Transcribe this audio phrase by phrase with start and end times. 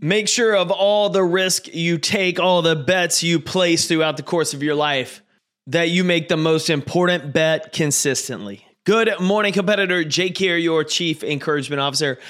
[0.00, 4.22] Make sure of all the risk you take, all the bets you place throughout the
[4.22, 5.22] course of your life,
[5.66, 8.64] that you make the most important bet consistently.
[8.84, 10.04] Good morning, competitor.
[10.04, 12.20] Jake here, your Chief Encouragement Officer,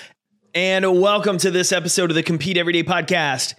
[0.55, 3.53] and welcome to this episode of the Compete Everyday Podcast.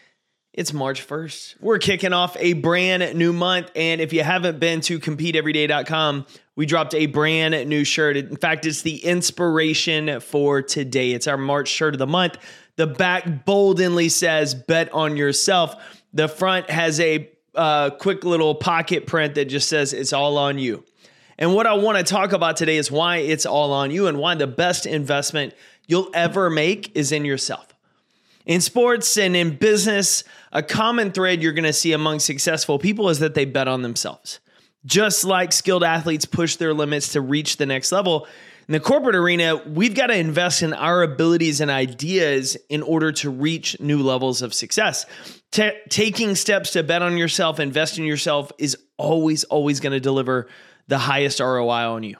[0.53, 1.61] It's March 1st.
[1.61, 3.69] We're kicking off a brand new month.
[3.75, 8.17] And if you haven't been to competeeveryday.com, we dropped a brand new shirt.
[8.17, 11.11] In fact, it's the inspiration for today.
[11.11, 12.37] It's our March shirt of the month.
[12.79, 15.75] The back boldly says, bet on yourself.
[16.13, 20.57] The front has a uh, quick little pocket print that just says, it's all on
[20.57, 20.85] you.
[21.37, 24.17] And what I want to talk about today is why it's all on you and
[24.17, 25.53] why the best investment
[25.87, 27.67] you'll ever make is in yourself.
[28.45, 33.09] In sports and in business, a common thread you're going to see among successful people
[33.09, 34.39] is that they bet on themselves.
[34.85, 38.25] Just like skilled athletes push their limits to reach the next level,
[38.69, 43.11] in the corporate arena, we've got to invest in our abilities and ideas in order
[43.13, 45.07] to reach new levels of success.
[45.49, 49.99] T- taking steps to bet on yourself, invest in yourself is always, always going to
[49.99, 50.49] deliver
[50.87, 52.17] the highest ROI on you.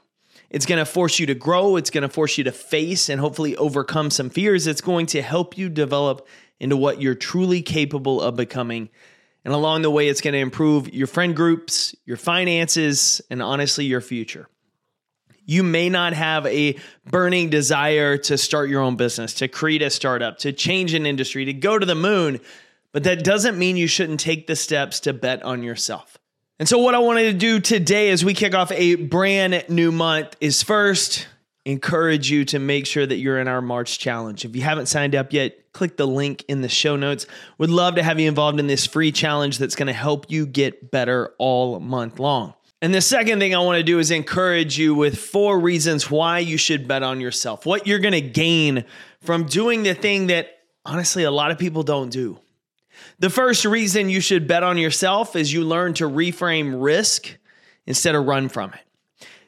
[0.50, 1.76] It's going to force you to grow.
[1.76, 4.66] It's going to force you to face and hopefully overcome some fears.
[4.66, 6.26] It's going to help you develop
[6.58, 8.88] into what you're truly capable of becoming.
[9.44, 13.84] And along the way, it's going to improve your friend groups, your finances, and honestly,
[13.84, 14.48] your future.
[15.46, 16.76] You may not have a
[17.10, 21.44] burning desire to start your own business, to create a startup, to change an industry,
[21.46, 22.40] to go to the moon,
[22.92, 26.18] but that doesn't mean you shouldn't take the steps to bet on yourself.
[26.58, 29.90] And so, what I wanted to do today as we kick off a brand new
[29.90, 31.26] month is first
[31.64, 34.44] encourage you to make sure that you're in our March challenge.
[34.44, 37.26] If you haven't signed up yet, click the link in the show notes.
[37.58, 40.46] Would love to have you involved in this free challenge that's going to help you
[40.46, 42.54] get better all month long.
[42.82, 46.38] And the second thing I want to do is encourage you with four reasons why
[46.38, 48.84] you should bet on yourself, what you're going to gain
[49.20, 50.48] from doing the thing that
[50.86, 52.38] honestly a lot of people don't do.
[53.18, 57.36] The first reason you should bet on yourself is you learn to reframe risk
[57.86, 58.80] instead of run from it.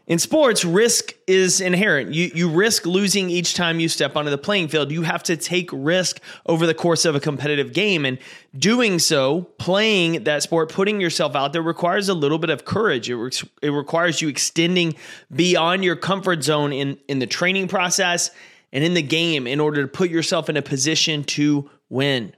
[0.08, 2.12] In sports, risk is inherent.
[2.12, 4.90] You, you risk losing each time you step onto the playing field.
[4.90, 8.04] You have to take risk over the course of a competitive game.
[8.04, 8.18] And
[8.56, 13.08] doing so, playing that sport, putting yourself out there requires a little bit of courage.
[13.08, 13.30] It, re-
[13.62, 14.96] it requires you extending
[15.34, 18.30] beyond your comfort zone in, in the training process
[18.72, 22.34] and in the game in order to put yourself in a position to win.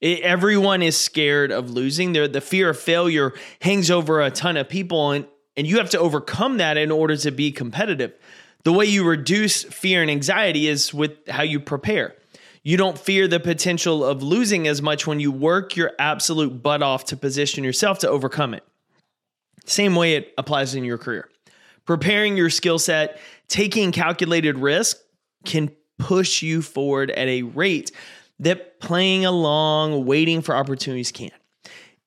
[0.00, 2.12] It, everyone is scared of losing.
[2.12, 5.90] There, the fear of failure hangs over a ton of people, and and you have
[5.90, 8.12] to overcome that in order to be competitive.
[8.64, 12.14] The way you reduce fear and anxiety is with how you prepare.
[12.62, 16.82] You don't fear the potential of losing as much when you work your absolute butt
[16.82, 18.64] off to position yourself to overcome it.
[19.64, 21.28] Same way it applies in your career.
[21.84, 24.96] Preparing your skill set, taking calculated risk
[25.44, 27.92] can push you forward at a rate
[28.40, 31.30] that playing along, waiting for opportunities can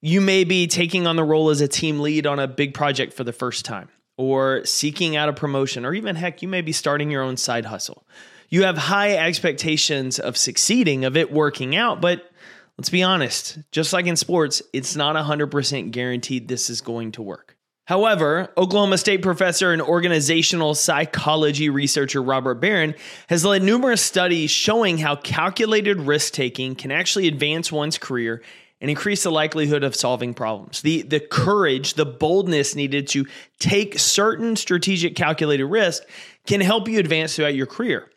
[0.02, 3.14] you may be taking on the role as a team lead on a big project
[3.14, 6.72] for the first time, or seeking out a promotion, or even heck, you may be
[6.72, 8.06] starting your own side hustle.
[8.50, 12.32] You have high expectations of succeeding, of it working out, but
[12.78, 17.22] let's be honest, just like in sports, it's not 100% guaranteed this is going to
[17.22, 17.56] work.
[17.86, 22.94] However, Oklahoma State professor and organizational psychology researcher Robert Baron
[23.28, 28.44] has led numerous studies showing how calculated risk taking can actually advance one's career
[28.82, 30.82] and increase the likelihood of solving problems.
[30.82, 33.26] The, the courage, the boldness needed to
[33.60, 36.04] take certain strategic calculated risk
[36.48, 38.10] can help you advance throughout your career.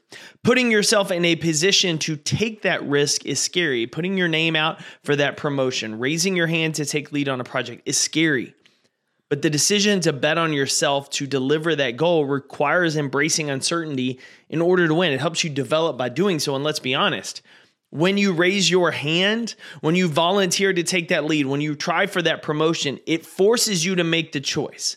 [0.45, 3.87] Putting yourself in a position to take that risk is scary.
[3.87, 7.45] Putting your name out for that promotion, raising your hand to take lead on a
[7.45, 8.55] project is scary.
[9.31, 14.21] But the decision to bet on yourself to deliver that goal requires embracing uncertainty
[14.51, 15.13] in order to win.
[15.13, 16.55] It helps you develop by doing so.
[16.55, 17.41] And let's be honest,
[17.93, 22.07] when you raise your hand, when you volunteer to take that lead, when you try
[22.07, 24.97] for that promotion, it forces you to make the choice.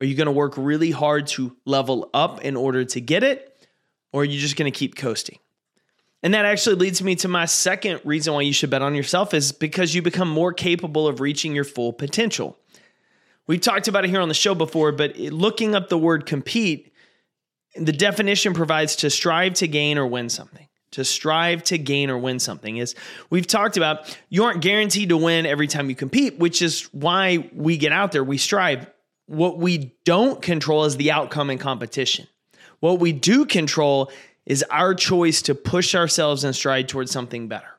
[0.00, 3.68] Are you going to work really hard to level up in order to get it?
[4.12, 5.38] Or are you just going to keep coasting?
[6.24, 9.32] And that actually leads me to my second reason why you should bet on yourself
[9.32, 12.58] is because you become more capable of reaching your full potential.
[13.46, 16.92] We've talked about it here on the show before, but looking up the word compete,
[17.76, 22.18] the definition provides to strive to gain or win something to strive to gain or
[22.18, 22.94] win something is
[23.30, 27.50] we've talked about you aren't guaranteed to win every time you compete, which is why
[27.54, 28.90] we get out there, we strive.
[29.26, 32.26] What we don't control is the outcome in competition.
[32.80, 34.10] What we do control
[34.46, 37.73] is our choice to push ourselves and stride towards something better.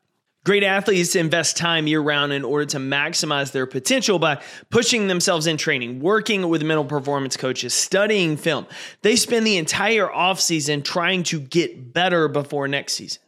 [0.46, 4.40] Great athletes invest time year round in order to maximize their potential by
[4.70, 8.68] pushing themselves in training, working with mental performance coaches, studying film.
[9.02, 13.24] They spend the entire offseason trying to get better before next season.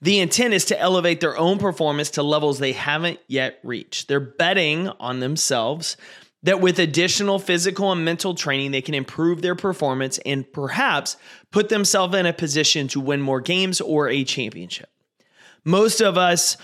[0.00, 4.08] The intent is to elevate their own performance to levels they haven't yet reached.
[4.08, 5.98] They're betting on themselves
[6.44, 11.18] that with additional physical and mental training, they can improve their performance and perhaps
[11.50, 14.88] put themselves in a position to win more games or a championship.
[15.64, 16.56] Most of us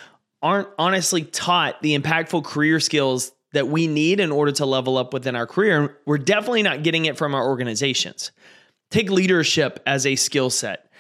[0.43, 5.13] aren't honestly taught the impactful career skills that we need in order to level up
[5.13, 5.99] within our career.
[6.07, 8.31] We're definitely not getting it from our organizations.
[8.91, 10.91] Take leadership as a skill set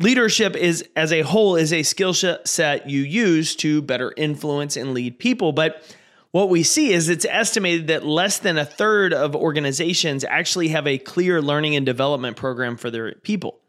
[0.00, 4.92] leadership is as a whole is a skill set you use to better influence and
[4.94, 5.82] lead people but
[6.32, 10.86] what we see is it's estimated that less than a third of organizations actually have
[10.86, 13.60] a clear learning and development program for their people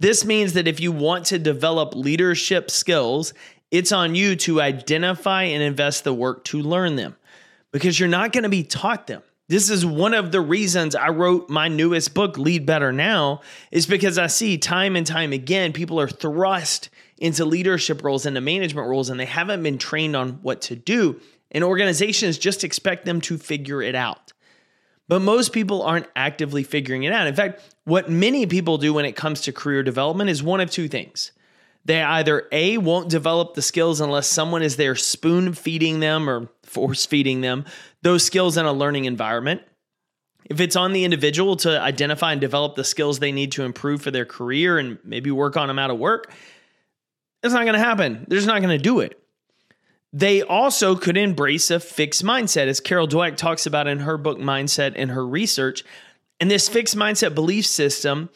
[0.00, 3.34] this means that if you want to develop leadership skills
[3.70, 7.16] it's on you to identify and invest the work to learn them
[7.72, 11.08] because you're not going to be taught them this is one of the reasons I
[11.08, 15.74] wrote my newest book, Lead Better Now, is because I see time and time again
[15.74, 16.88] people are thrust
[17.18, 21.20] into leadership roles, into management roles, and they haven't been trained on what to do.
[21.50, 24.32] And organizations just expect them to figure it out.
[25.08, 27.26] But most people aren't actively figuring it out.
[27.26, 30.70] In fact, what many people do when it comes to career development is one of
[30.70, 31.32] two things.
[31.84, 36.48] They either A, won't develop the skills unless someone is there spoon feeding them or
[36.62, 37.66] force feeding them
[38.00, 39.62] those skills in a learning environment.
[40.46, 44.02] If it's on the individual to identify and develop the skills they need to improve
[44.02, 46.30] for their career and maybe work on them out of work,
[47.42, 48.26] it's not going to happen.
[48.28, 49.23] They're just not going to do it.
[50.14, 54.38] They also could embrace a fixed mindset, as Carol Dweck talks about in her book
[54.38, 55.82] Mindset and her research.
[56.38, 58.30] And this fixed mindset belief system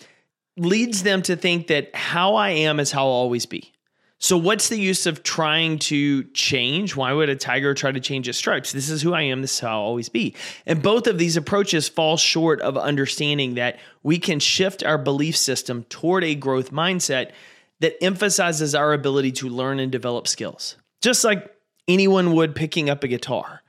[0.56, 3.72] leads them to think that how I am is how I'll always be.
[4.18, 6.96] So, what's the use of trying to change?
[6.96, 8.72] Why would a tiger try to change its stripes?
[8.72, 9.40] This is who I am.
[9.40, 10.34] This is how I'll always be.
[10.66, 15.36] And both of these approaches fall short of understanding that we can shift our belief
[15.36, 17.30] system toward a growth mindset
[17.78, 21.54] that emphasizes our ability to learn and develop skills, just like
[21.88, 23.62] anyone would picking up a guitar.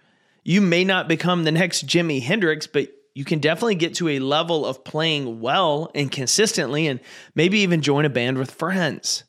[0.44, 4.20] You may not become the next Jimi Hendrix, but you can definitely get to a
[4.20, 7.00] level of playing well and consistently, and
[7.36, 9.24] maybe even join a band with friends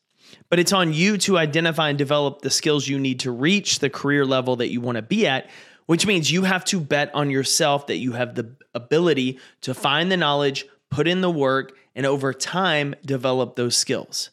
[0.50, 3.88] but it's on you to identify and develop the skills you need to reach the
[3.88, 5.48] career level that you want to be at,
[5.86, 10.10] which means you have to bet on yourself that you have the ability to find
[10.10, 14.30] the knowledge, put in the work, and over time develop those skills.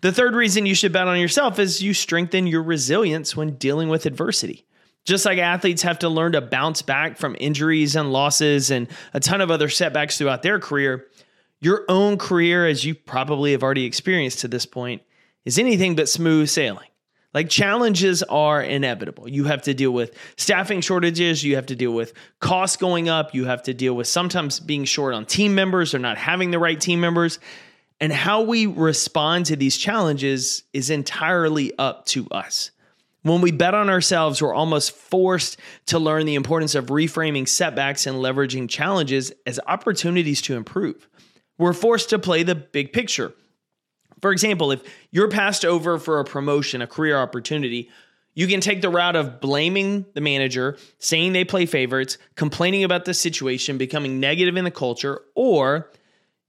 [0.00, 3.88] The third reason you should bet on yourself is you strengthen your resilience when dealing
[3.88, 4.66] with adversity.
[5.04, 9.20] Just like athletes have to learn to bounce back from injuries and losses and a
[9.20, 11.06] ton of other setbacks throughout their career,
[11.60, 15.02] your own career, as you probably have already experienced to this point,
[15.44, 16.88] is anything but smooth sailing.
[17.32, 19.28] Like challenges are inevitable.
[19.28, 23.34] You have to deal with staffing shortages, you have to deal with costs going up,
[23.34, 26.58] you have to deal with sometimes being short on team members or not having the
[26.58, 27.38] right team members.
[28.00, 32.70] And how we respond to these challenges is entirely up to us.
[33.22, 38.06] When we bet on ourselves, we're almost forced to learn the importance of reframing setbacks
[38.06, 41.08] and leveraging challenges as opportunities to improve.
[41.58, 43.32] We're forced to play the big picture
[44.20, 47.90] for example, if you're passed over for a promotion, a career opportunity,
[48.34, 53.04] you can take the route of blaming the manager, saying they play favorites, complaining about
[53.04, 55.90] the situation, becoming negative in the culture, or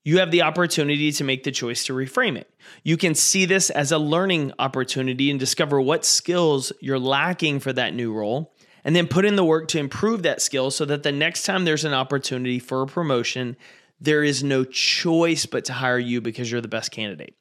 [0.07, 2.49] you have the opportunity to make the choice to reframe it.
[2.81, 7.73] You can see this as a learning opportunity and discover what skills you're lacking for
[7.73, 8.53] that new role,
[8.85, 11.65] and then put in the work to improve that skill so that the next time
[11.65, 13.57] there's an opportunity for a promotion,
[13.99, 17.35] there is no choice but to hire you because you're the best candidate.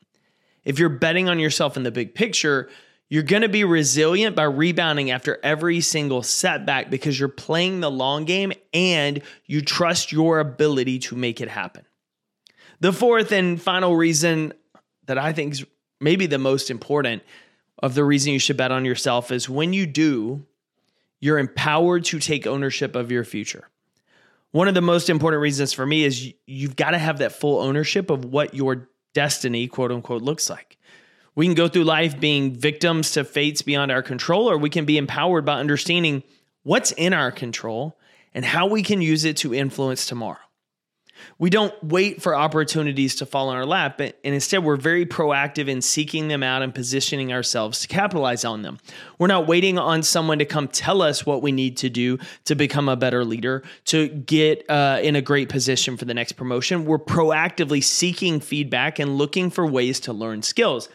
[0.65, 2.69] If you're betting on yourself in the big picture,
[3.09, 7.93] you're going to be resilient by rebounding after every single setback because you're playing the
[7.93, 11.86] long game and you trust your ability to make it happen.
[12.81, 14.53] The fourth and final reason
[15.07, 15.65] that I think is
[16.01, 17.23] maybe the most important
[17.83, 20.45] of the reason you should bet on yourself is when you do,
[21.21, 23.69] you're empowered to take ownership of your future.
[24.53, 27.61] One of the most important reasons for me is you've got to have that full
[27.61, 30.79] ownership of what you're destiny, quote unquote, looks like.
[31.35, 34.87] We can go through life being victims to fates beyond our control, or we can
[34.87, 36.23] be empowered by understanding
[36.63, 37.99] what's in our control
[38.33, 40.39] and how we can use it to influence tomorrow.
[41.39, 45.69] We don't wait for opportunities to fall in our lap, and instead we're very proactive
[45.69, 48.79] in seeking them out and positioning ourselves to capitalize on them.
[49.19, 52.55] We're not waiting on someone to come tell us what we need to do to
[52.55, 56.85] become a better leader, to get uh, in a great position for the next promotion.
[56.85, 60.89] We're proactively seeking feedback and looking for ways to learn skills.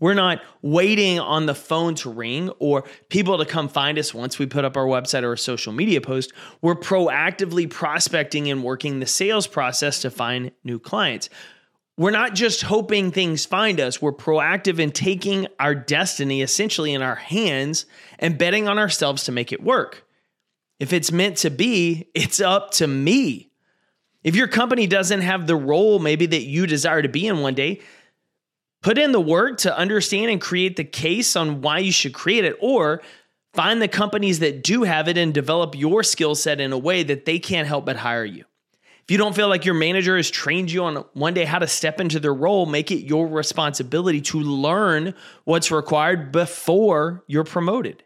[0.00, 4.38] We're not waiting on the phone to ring or people to come find us once
[4.38, 6.32] we put up our website or a social media post.
[6.62, 11.28] We're proactively prospecting and working the sales process to find new clients.
[11.98, 17.02] we're not just hoping things find us, we're proactive in taking our destiny essentially in
[17.02, 17.86] our hands
[18.20, 20.06] and betting on ourselves to make it work.
[20.78, 23.50] If it's meant to be, it's up to me.
[24.22, 27.54] If your company doesn't have the role maybe that you desire to be in one
[27.54, 27.80] day,
[28.82, 32.44] put in the work to understand and create the case on why you should create
[32.44, 33.02] it, or
[33.54, 37.02] find the companies that do have it and develop your skill set in a way
[37.02, 38.44] that they can't help but hire you.
[38.74, 41.66] If you don't feel like your manager has trained you on one day how to
[41.66, 48.04] step into their role, make it your responsibility to learn what's required before you're promoted.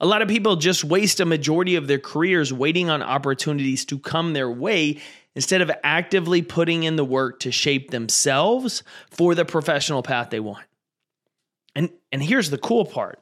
[0.00, 3.98] A lot of people just waste a majority of their careers waiting on opportunities to
[3.98, 5.00] come their way
[5.34, 10.40] instead of actively putting in the work to shape themselves for the professional path they
[10.40, 10.64] want.
[11.74, 13.20] And, and here's the cool part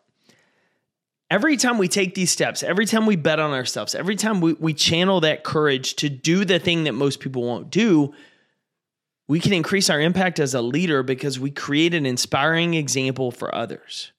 [1.30, 4.52] every time we take these steps, every time we bet on ourselves, every time we,
[4.52, 8.12] we channel that courage to do the thing that most people won't do,
[9.28, 13.54] we can increase our impact as a leader because we create an inspiring example for
[13.54, 14.12] others.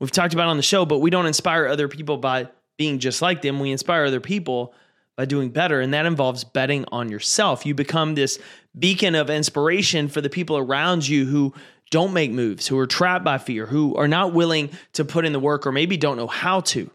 [0.00, 3.20] We've talked about on the show, but we don't inspire other people by being just
[3.20, 3.58] like them.
[3.60, 4.74] We inspire other people
[5.16, 5.80] by doing better.
[5.80, 7.66] And that involves betting on yourself.
[7.66, 8.38] You become this
[8.78, 11.52] beacon of inspiration for the people around you who
[11.90, 15.32] don't make moves, who are trapped by fear, who are not willing to put in
[15.32, 16.90] the work or maybe don't know how to.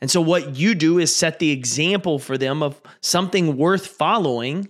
[0.00, 4.68] And so, what you do is set the example for them of something worth following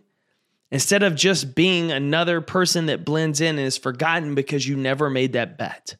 [0.70, 5.10] instead of just being another person that blends in and is forgotten because you never
[5.10, 5.96] made that bet.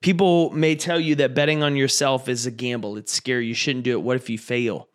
[0.00, 3.84] People may tell you that betting on yourself is a gamble, it's scary, you shouldn't
[3.84, 4.02] do it.
[4.02, 4.88] What if you fail?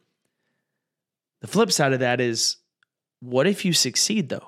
[1.41, 2.57] The flip side of that is
[3.19, 4.47] what if you succeed though?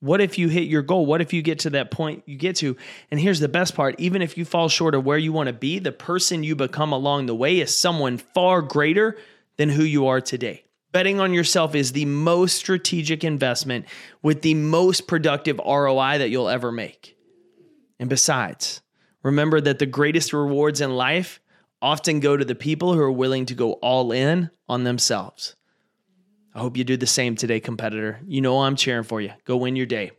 [0.00, 1.04] What if you hit your goal?
[1.04, 2.76] What if you get to that point you get to?
[3.10, 5.52] And here's the best part even if you fall short of where you want to
[5.52, 9.18] be, the person you become along the way is someone far greater
[9.56, 10.64] than who you are today.
[10.92, 13.84] Betting on yourself is the most strategic investment
[14.22, 17.16] with the most productive ROI that you'll ever make.
[18.00, 18.80] And besides,
[19.22, 21.40] remember that the greatest rewards in life
[21.82, 25.56] often go to the people who are willing to go all in on themselves.
[26.54, 28.20] I hope you do the same today, competitor.
[28.26, 29.32] You know I'm cheering for you.
[29.44, 30.12] Go win your day.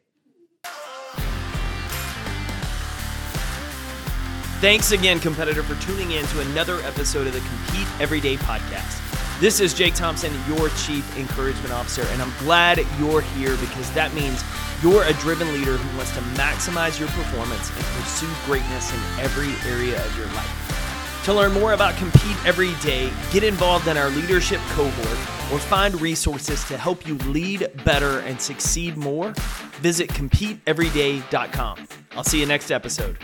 [4.62, 9.00] Thanks again, competitor, for tuning in to another episode of the Compete Everyday podcast.
[9.39, 14.13] This is Jake Thompson, your Chief Encouragement Officer, and I'm glad you're here because that
[14.13, 14.43] means
[14.82, 19.54] you're a driven leader who wants to maximize your performance and pursue greatness in every
[19.72, 21.22] area of your life.
[21.26, 26.00] To learn more about Compete Every Day, get involved in our leadership cohort, or find
[26.02, 29.34] resources to help you lead better and succeed more,
[29.82, 31.88] visit CompeteEveryday.com.
[32.14, 33.18] I'll see you next episode.